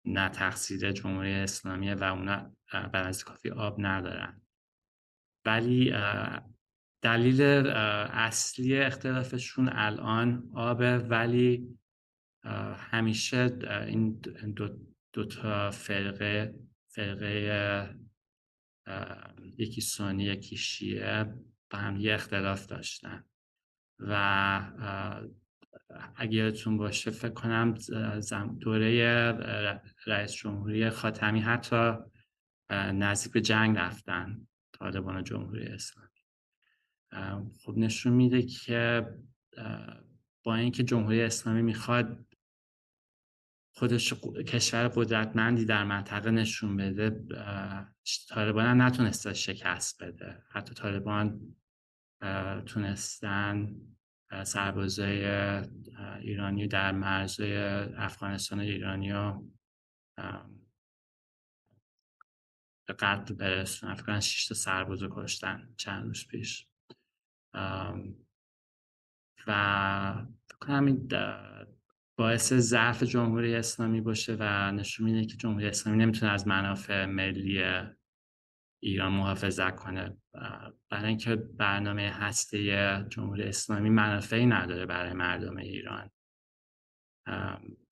نه 0.04 0.28
تقصیر 0.28 0.92
جمهوری 0.92 1.32
اسلامیه 1.32 1.94
و 1.94 2.04
اونا 2.04 2.56
از 2.92 3.24
کافی 3.24 3.50
آب 3.50 3.76
ندارن. 3.78 4.42
ولی 5.44 5.92
دلیل 7.02 7.42
اصلی 7.42 8.78
اختلافشون 8.78 9.68
الان 9.72 10.50
آبه 10.54 10.98
ولی 10.98 11.78
همیشه 12.76 13.58
این 13.86 14.20
دو, 14.56 14.68
دو 15.12 15.24
تا 15.24 15.70
فرقه 15.70 16.54
فرقه 16.88 17.96
یکی 19.58 19.80
سنی 19.80 20.24
یکی 20.24 20.56
شیعه 20.56 21.24
با 21.70 21.78
هم 21.78 21.96
یه 21.96 22.14
اختلاف 22.14 22.66
داشتن. 22.66 23.24
و 23.98 24.14
اگه 26.16 26.34
یادتون 26.34 26.76
باشه 26.76 27.10
فکر 27.10 27.32
کنم 27.32 27.74
دوره 28.60 29.32
رئیس 30.06 30.32
جمهوری 30.32 30.90
خاتمی 30.90 31.40
حتی 31.40 31.92
نزدیک 32.70 33.32
به 33.32 33.40
جنگ 33.40 33.76
رفتن 33.76 34.46
طالبان 34.72 35.24
جمهوری 35.24 35.66
اسلامی. 35.66 36.09
خب 37.64 37.74
نشون 37.76 38.12
میده 38.12 38.42
که 38.42 39.06
با 40.42 40.54
اینکه 40.54 40.82
جمهوری 40.82 41.22
اسلامی 41.22 41.62
می‌خواد 41.62 42.26
خودش 43.74 44.12
کشور 44.46 44.88
قدرتمندی 44.88 45.64
در 45.64 45.84
منطقه 45.84 46.30
نشون 46.30 46.76
بده 46.76 47.24
طالبان 48.28 48.66
هم 48.66 48.82
نتونسته 48.82 49.34
شکست 49.34 50.02
بده. 50.02 50.42
حتی 50.50 50.74
طالبان 50.74 51.56
تونستن 52.66 53.76
سربازای 54.44 55.24
ایرانی 56.20 56.68
در 56.68 56.92
مرزهای 56.92 57.56
افغانستان 57.96 58.60
ایرانی 58.60 59.12
رو 59.12 59.50
به 62.86 62.94
قتل 62.98 63.34
برسون 63.34 63.90
افغان 63.90 64.20
شیش 64.20 64.46
تا 64.46 65.08
کشتن 65.10 65.74
چند 65.76 66.04
روز 66.04 66.26
پیش. 66.26 66.69
و 69.46 70.26
کنم 70.60 70.86
این 70.86 71.08
باعث 72.16 72.52
ضعف 72.52 73.02
جمهوری 73.02 73.54
اسلامی 73.54 74.00
باشه 74.00 74.36
و 74.40 74.72
نشون 74.72 75.10
میده 75.10 75.26
که 75.26 75.36
جمهوری 75.36 75.66
اسلامی 75.66 75.98
نمی‌تونه 75.98 76.32
از 76.32 76.48
منافع 76.48 77.04
ملی 77.04 77.62
ایران 78.82 79.12
محافظت 79.12 79.76
کنه. 79.76 80.16
برای 80.90 81.08
اینکه 81.08 81.36
برنامه 81.36 82.10
هسته 82.10 82.58
جمهوری 83.08 83.42
اسلامی 83.42 83.90
منافعی 83.90 84.46
نداره 84.46 84.86
برای 84.86 85.12
مردم 85.12 85.56
ایران. 85.56 86.10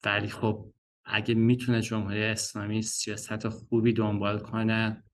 ولی 0.05 0.29
خب 0.29 0.73
اگه 1.05 1.35
می‌تونه 1.35 1.83
جمهوری 1.83 2.25
اسلامی 2.25 2.83
سیاست 2.83 3.49
خوبی 3.49 3.93
دنبال 3.93 4.39
کنه 4.39 5.05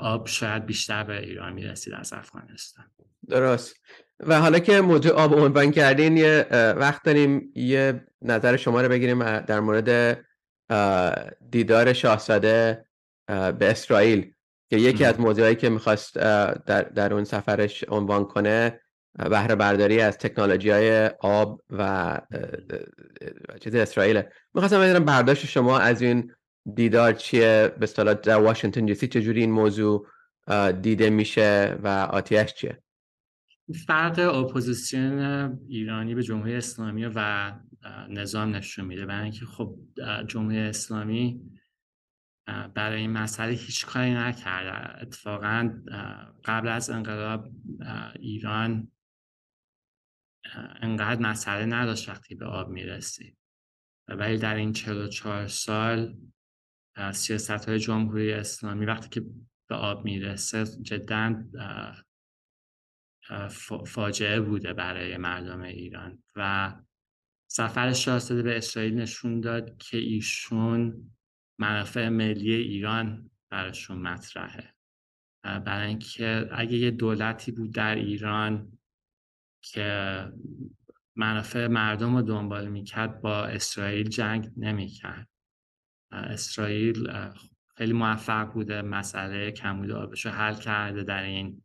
آب 0.00 0.26
شاید 0.26 0.66
بیشتر 0.66 1.04
به 1.04 1.18
ایران 1.18 1.52
می‌رسید 1.52 1.94
از 1.94 2.12
افغانستان. 2.12 2.84
درست. 3.28 3.76
و 4.20 4.40
حالا 4.40 4.58
که 4.58 4.80
موضوع 4.80 5.12
آب 5.12 5.34
عنوان 5.34 5.70
کردین 5.70 6.16
یه 6.16 6.46
وقت 6.76 7.02
داریم 7.02 7.52
یه 7.54 8.06
نظر 8.22 8.56
شما 8.56 8.82
رو 8.82 8.88
بگیریم 8.88 9.40
در 9.40 9.60
مورد 9.60 10.18
دیدار 11.50 11.92
شاهزاده 11.92 12.86
به 13.28 13.70
اسرائیل 13.70 14.32
که 14.70 14.76
یکی 14.76 15.04
از 15.04 15.20
موضوعایی 15.20 15.56
که 15.56 15.68
می‌خواست 15.68 16.14
در, 16.14 16.82
در 16.82 17.14
اون 17.14 17.24
سفرش 17.24 17.84
عنوان 17.88 18.24
کنه 18.24 18.80
بهره 19.30 19.54
برداری 19.54 20.00
از 20.00 20.18
تکنولوژی 20.18 20.70
های 20.70 21.06
آب 21.20 21.62
و 21.70 22.20
چیز 23.60 23.74
اسرائیل 23.74 24.22
می‌خواستم 24.54 24.80
بدونم 24.80 25.04
برداشت 25.04 25.46
شما 25.46 25.78
از 25.78 26.02
این 26.02 26.32
دیدار 26.74 27.12
چیه؟ 27.12 27.74
به 27.78 27.82
اصطلاح 27.82 28.14
در 28.14 28.40
واشنگتن 28.40 28.84
دی 28.84 28.94
سی 28.94 29.08
چجوری 29.08 29.40
این 29.40 29.50
موضوع 29.50 30.06
دیده 30.82 31.10
میشه 31.10 31.78
و 31.82 31.88
آتیه‌ش 31.88 32.54
چیه؟ 32.54 32.82
فرق 33.86 34.18
اپوزیسیون 34.18 35.58
ایرانی 35.68 36.14
به 36.14 36.22
جمهوری 36.22 36.54
اسلامی 36.54 37.04
و 37.14 37.52
نظام 38.08 38.56
نشون 38.56 38.84
میده. 38.84 39.06
برای 39.06 39.22
اینکه 39.22 39.46
خب 39.46 39.76
جمهوری 40.26 40.58
اسلامی 40.58 41.40
برای 42.74 43.00
این 43.00 43.10
مسئله 43.10 43.52
هیچ 43.52 43.86
کاری 43.86 44.14
نکرده. 44.14 45.02
اتفاقا 45.02 45.70
قبل 46.44 46.68
از 46.68 46.90
انقلاب 46.90 47.48
ایران 48.20 48.90
انقدر 50.80 51.20
مسئله 51.20 51.66
نداشت 51.66 52.08
وقتی 52.08 52.34
به 52.34 52.46
آب 52.46 52.68
می‌رسید. 52.68 53.36
ولی 54.08 54.38
در 54.38 54.54
این 54.54 54.72
44 54.72 55.46
سال 55.46 56.16
سیاست 57.12 57.68
های 57.68 57.78
جمهوری 57.78 58.32
اسلامی 58.32 58.86
وقتی 58.86 59.08
که 59.08 59.26
به 59.68 59.74
آب 59.74 60.04
می‌رسه 60.04 60.64
جدا 60.82 61.44
فاجعه 63.86 64.40
بوده 64.40 64.72
برای 64.72 65.16
مردم 65.16 65.60
ایران 65.60 66.22
و 66.36 66.74
سفر 67.50 67.92
شاهزاده 67.92 68.42
به 68.42 68.56
اسرائیل 68.56 68.94
نشون 68.94 69.40
داد 69.40 69.76
که 69.78 69.98
ایشون 69.98 71.10
منافع 71.58 72.08
ملی 72.08 72.54
ایران 72.54 73.30
براشون 73.50 73.98
مطرحه. 73.98 74.74
برای 75.42 75.88
اینکه 75.88 76.48
اگه 76.52 76.76
یه 76.76 76.90
دولتی 76.90 77.52
بود 77.52 77.74
در 77.74 77.94
ایران 77.94 78.78
که 79.62 80.28
منافع 81.16 81.66
مردم 81.66 82.16
رو 82.16 82.22
دنبال 82.22 82.68
می‌کرد 82.68 83.20
با 83.20 83.44
اسرائیل 83.44 84.08
جنگ 84.08 84.50
نمی‌کرد. 84.56 85.28
اسرائیل 86.14 87.08
خیلی 87.76 87.92
موفق 87.92 88.52
بوده 88.52 88.82
مسئله 88.82 89.50
کمبود 89.50 89.90
آبش 89.90 90.26
رو 90.26 90.32
حل 90.32 90.54
کرده 90.54 91.02
در 91.02 91.22
این 91.22 91.62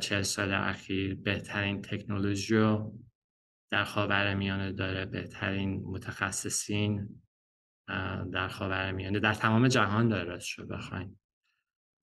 چهل 0.00 0.22
سال 0.22 0.52
اخیر. 0.52 1.14
بهترین 1.14 1.82
تکنولوژی 1.82 2.56
رو 2.56 2.98
در 3.70 3.84
خاور 3.84 4.34
میانه 4.34 4.72
داره 4.72 5.04
بهترین 5.04 5.82
متخصصین 5.84 7.22
در 8.32 8.48
خاور 8.48 8.92
میانه 8.92 9.20
در 9.20 9.34
تمام 9.34 9.68
جهان 9.68 10.08
داره 10.08 10.24
راست 10.24 10.46
شو 10.46 10.66
بخواین. 10.66 11.18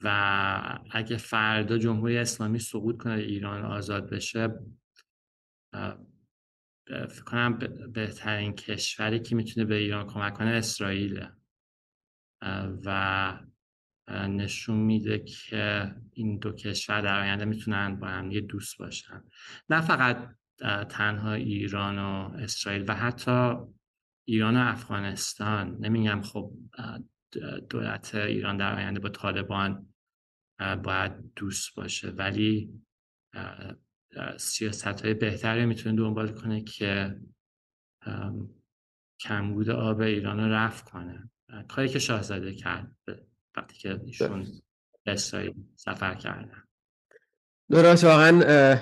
و 0.04 0.80
اگه 0.92 1.18
فردا 1.18 1.78
جمهوری 1.78 2.18
اسلامی 2.18 2.60
سقوط 2.60 3.04
کنه 3.04 3.14
ایران 3.14 3.66
آزاد 3.66 4.10
بشه 4.10 4.50
فکر 6.88 7.24
کنم 7.26 7.60
بهترین 7.94 8.54
کشوری 8.54 9.20
که 9.20 9.36
می‌تونه 9.36 9.66
به 9.66 9.76
ایران 9.76 10.08
کمک 10.08 10.34
کنه 10.34 10.50
اسرائیله. 10.50 11.32
و 12.86 13.40
نشون 14.10 14.78
میده 14.78 15.20
که 15.20 15.96
این 16.12 16.38
دو 16.38 16.52
کشور 16.52 17.02
در 17.02 17.20
آینده 17.20 17.46
می‌تونن 17.46 18.00
با 18.00 18.08
هم 18.08 18.32
یه 18.32 18.42
دوست 18.42 18.78
باشن. 18.78 19.24
نه 19.70 19.82
فقط 19.82 20.36
تنها 20.90 21.34
ایران 21.34 22.00
و 22.00 22.32
اسرائیل 22.38 22.86
و 22.88 22.96
حتی 22.96 23.56
ایران 24.28 24.58
و 24.58 24.60
افغانستان. 24.60 25.78
نمیگم 25.80 26.22
خب 26.22 26.52
دولت 27.70 28.16
ایران 28.16 28.58
در 28.58 28.76
آینده 28.76 29.00
با 29.00 29.10
طالبان 29.10 29.94
باید 30.84 31.34
دوست 31.36 31.76
باشه. 31.76 32.10
ولی 32.10 32.82
سیاست 34.38 35.02
های 35.02 35.14
بهتری 35.14 35.66
می‌تونه 35.66 35.96
دنبال 35.96 36.32
کنه 36.32 36.64
که 36.64 37.22
کمبود 39.20 39.70
آب 39.70 40.00
ایران 40.02 40.40
رو 40.40 40.52
رفت 40.52 40.90
کنه. 40.90 41.30
کاری 41.68 41.90
که 41.90 42.00
شاهزاده 42.00 42.54
کرد 42.54 42.92
وقتی 43.58 43.78
که 43.78 44.00
ایشون 44.06 44.48
اسرائیل 45.06 45.54
سفر 45.76 46.16
کردن. 46.16 46.64
درست 47.72 48.04
واقعا 48.04 48.80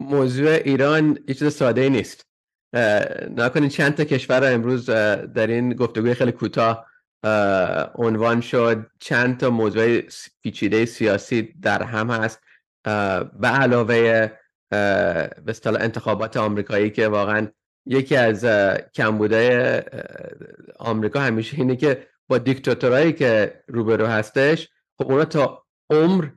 موضوع 0.00 0.50
ایران 0.50 1.18
یه 1.28 1.34
چیز 1.34 1.54
ساده 1.54 1.88
نیست. 1.88 2.26
نکنید 3.36 3.70
چند 3.70 3.94
تا 3.94 4.04
کشور 4.04 4.52
امروز 4.52 4.86
در 4.86 5.46
این 5.46 5.74
گفتگوی 5.74 6.14
خیلی 6.14 6.32
کوتاه 6.32 6.86
عنوان 7.94 8.40
شد. 8.40 8.90
چند 8.98 9.38
تا 9.38 9.50
موضوع 9.50 10.00
پیچیده 10.42 10.84
سیاسی 10.84 11.42
در 11.42 11.82
هم 11.82 12.10
هست. 12.10 12.40
به 13.40 13.48
علاوه 13.48 14.30
به 14.70 15.54
انتخابات 15.66 16.36
آمریکایی 16.36 16.90
که 16.90 17.08
واقعا 17.08 17.48
یکی 17.90 18.16
از 18.16 18.44
کمبودهای 18.94 19.82
آمریکا 20.78 21.20
همیشه 21.20 21.58
اینه 21.58 21.76
که 21.76 22.06
با 22.28 22.38
دیکتاتورایی 22.38 23.12
که 23.12 23.62
روبرو 23.68 24.06
هستش 24.06 24.68
خب 24.98 25.12
اونا 25.12 25.24
تا 25.24 25.64
عمر 25.90 26.28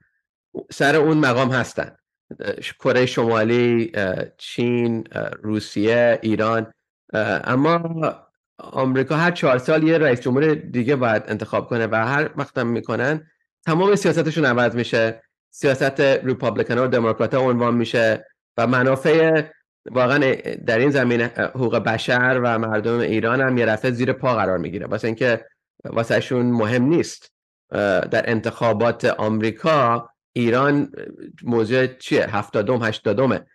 سر 0.72 0.96
اون 0.96 1.18
مقام 1.18 1.52
هستن. 1.52 1.96
کره 2.80 3.06
شمالی 3.06 3.92
چین 4.38 5.04
روسیه 5.42 6.20
ایران 6.22 6.74
اما 7.44 8.00
آمریکا 8.58 9.16
هر 9.16 9.32
چهار 9.32 9.58
سال 9.58 9.84
یه 9.84 9.98
رئیس 9.98 10.22
جمهور 10.22 10.54
دیگه 10.54 10.96
باید 10.96 11.24
انتخاب 11.28 11.68
کنه 11.68 11.88
و 11.88 11.96
هر 11.96 12.30
وقتم 12.36 12.68
می‌کنن 12.68 13.28
تمام 13.66 13.96
سیاستشون 13.96 14.46
عوض 14.46 14.76
میشه. 14.76 15.24
سیاست 15.52 16.02
ریپابلیکن 16.02 16.78
و 16.78 16.88
دموکرات 16.88 17.36
عنوان 17.36 17.76
میشه 17.76 18.26
و 18.58 18.68
منافع 18.68 19.42
واقعا 19.92 20.36
در 20.66 20.80
این 20.80 20.90
زمینه 20.90 21.26
حقوق 21.36 21.78
بشر 21.78 22.40
و 22.44 22.60
مردم 22.60 23.00
ایران 23.00 23.42
هم 23.42 23.58
یه 23.58 23.66
دفعه 23.66 23.92
زیر 23.92 24.14
پا 24.14 24.36
قرار 24.36 24.58
می‌گیره. 24.58 24.86
واسه 24.86 25.08
اینکه 25.08 25.46
واسهشون 25.86 26.46
مهم 26.46 26.84
نیست. 26.84 27.34
در 28.12 28.30
انتخابات 28.30 29.06
آمریکا 29.06 30.10
ایران 30.34 30.92
موضوع 31.44 31.88
چیه؟ 31.88 32.36
هفتادم 32.36 32.84
هشتادمه 32.84 33.46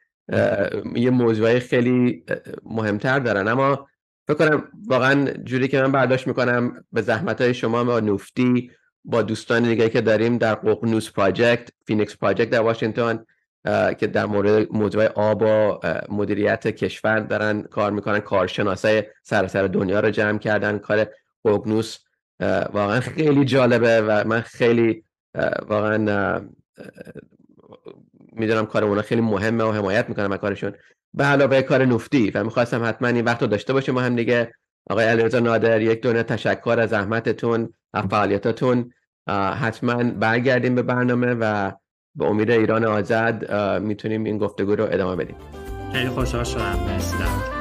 یه 0.95 1.11
موضوعی 1.11 1.61
خیلی 1.61 2.25
مهمتر 2.65 3.19
دارن. 3.19 3.49
اما 3.49 3.89
فکر 4.29 4.37
کنم 4.37 4.65
واقعا 4.87 5.33
جوری 5.45 5.69
که 5.69 5.83
من 5.83 5.93
برداشت 5.93 6.27
می‌کنم 6.27 6.85
به 6.93 7.03
زحمت 7.03 7.41
های 7.41 7.55
شما 7.55 7.85
با 7.85 8.01
NUFDI 8.01 8.71
با 9.05 9.23
دوستان 9.23 9.63
دیگه 9.63 9.89
که 9.89 10.01
داریم 10.01 10.39
در 10.39 10.55
ققنوس 10.55 11.13
project 11.13 11.69
Phoenix 11.87 12.17
Project 12.17 12.51
در 12.51 12.61
واشنگتن 12.61 13.25
که 13.99 14.07
در 14.07 14.27
مورد 14.27 14.73
موضوع 14.73 15.07
آب 15.07 15.43
و 15.43 15.79
مدیریت 16.13 16.67
کشور 16.67 17.21
دارن 17.21 17.63
کار 17.63 17.91
می‌کنن 17.91 18.19
کارشناسای 18.19 19.03
سراسر 19.23 19.67
دنیا 19.67 20.01
رو 20.01 20.11
جمع 20.11 20.39
کردن. 20.39 20.79
کار 20.79 21.07
ققنوس 21.45 21.99
واقعا 22.73 23.01
خیلی 23.01 23.45
جالبه 23.45 24.01
و 24.01 24.25
من 24.29 24.41
خیلی 24.41 25.05
واقعا 25.69 26.41
می‌دونم 28.33 28.67
کار 28.67 28.85
اونا 28.85 29.03
خیلی 29.03 29.21
مهمه 29.21 29.65
و 29.65 29.73
حمایت 29.73 30.09
می‌کنم 30.09 30.33
از 30.33 30.39
کارشون. 30.39 30.73
به 31.15 31.25
علاوه 31.25 31.63
کار 31.63 31.85
نفتی 31.85 32.31
و 32.31 32.45
می‌خواستم 32.45 32.85
حتما 32.85 33.09
این 33.09 33.25
وقت 33.25 33.43
رو 33.43 33.49
داشته 33.49 33.73
باشیم 33.73 33.95
ما 33.95 34.01
هم 34.01 34.17
دیگه. 34.17 34.53
آقای 34.91 35.05
علیرضا 35.05 35.39
نادر 35.39 35.81
یک 35.81 36.03
دونه 36.03 36.23
تشکر 36.23 36.77
از 36.81 36.91
زحمتتون 36.91 37.73
از 37.95 38.05
فعالیتاتون. 38.11 38.93
حتما 39.61 40.05
برگردیم 40.05 40.75
به 40.75 40.83
برنامه 40.83 41.37
و 41.41 41.73
به 42.15 42.25
امید 42.25 42.51
ایران 42.51 42.85
آزاد 42.85 43.53
می‌تونیم 43.83 44.25
این 44.25 44.39
گفتگو 44.39 44.75
رو 44.75 44.85
ادامه 44.85 45.17
بدیم. 45.17 45.37
خیلی 45.93 46.09
خوشحال 46.09 46.45
شدم 46.45 46.79
مرسی. 46.89 47.58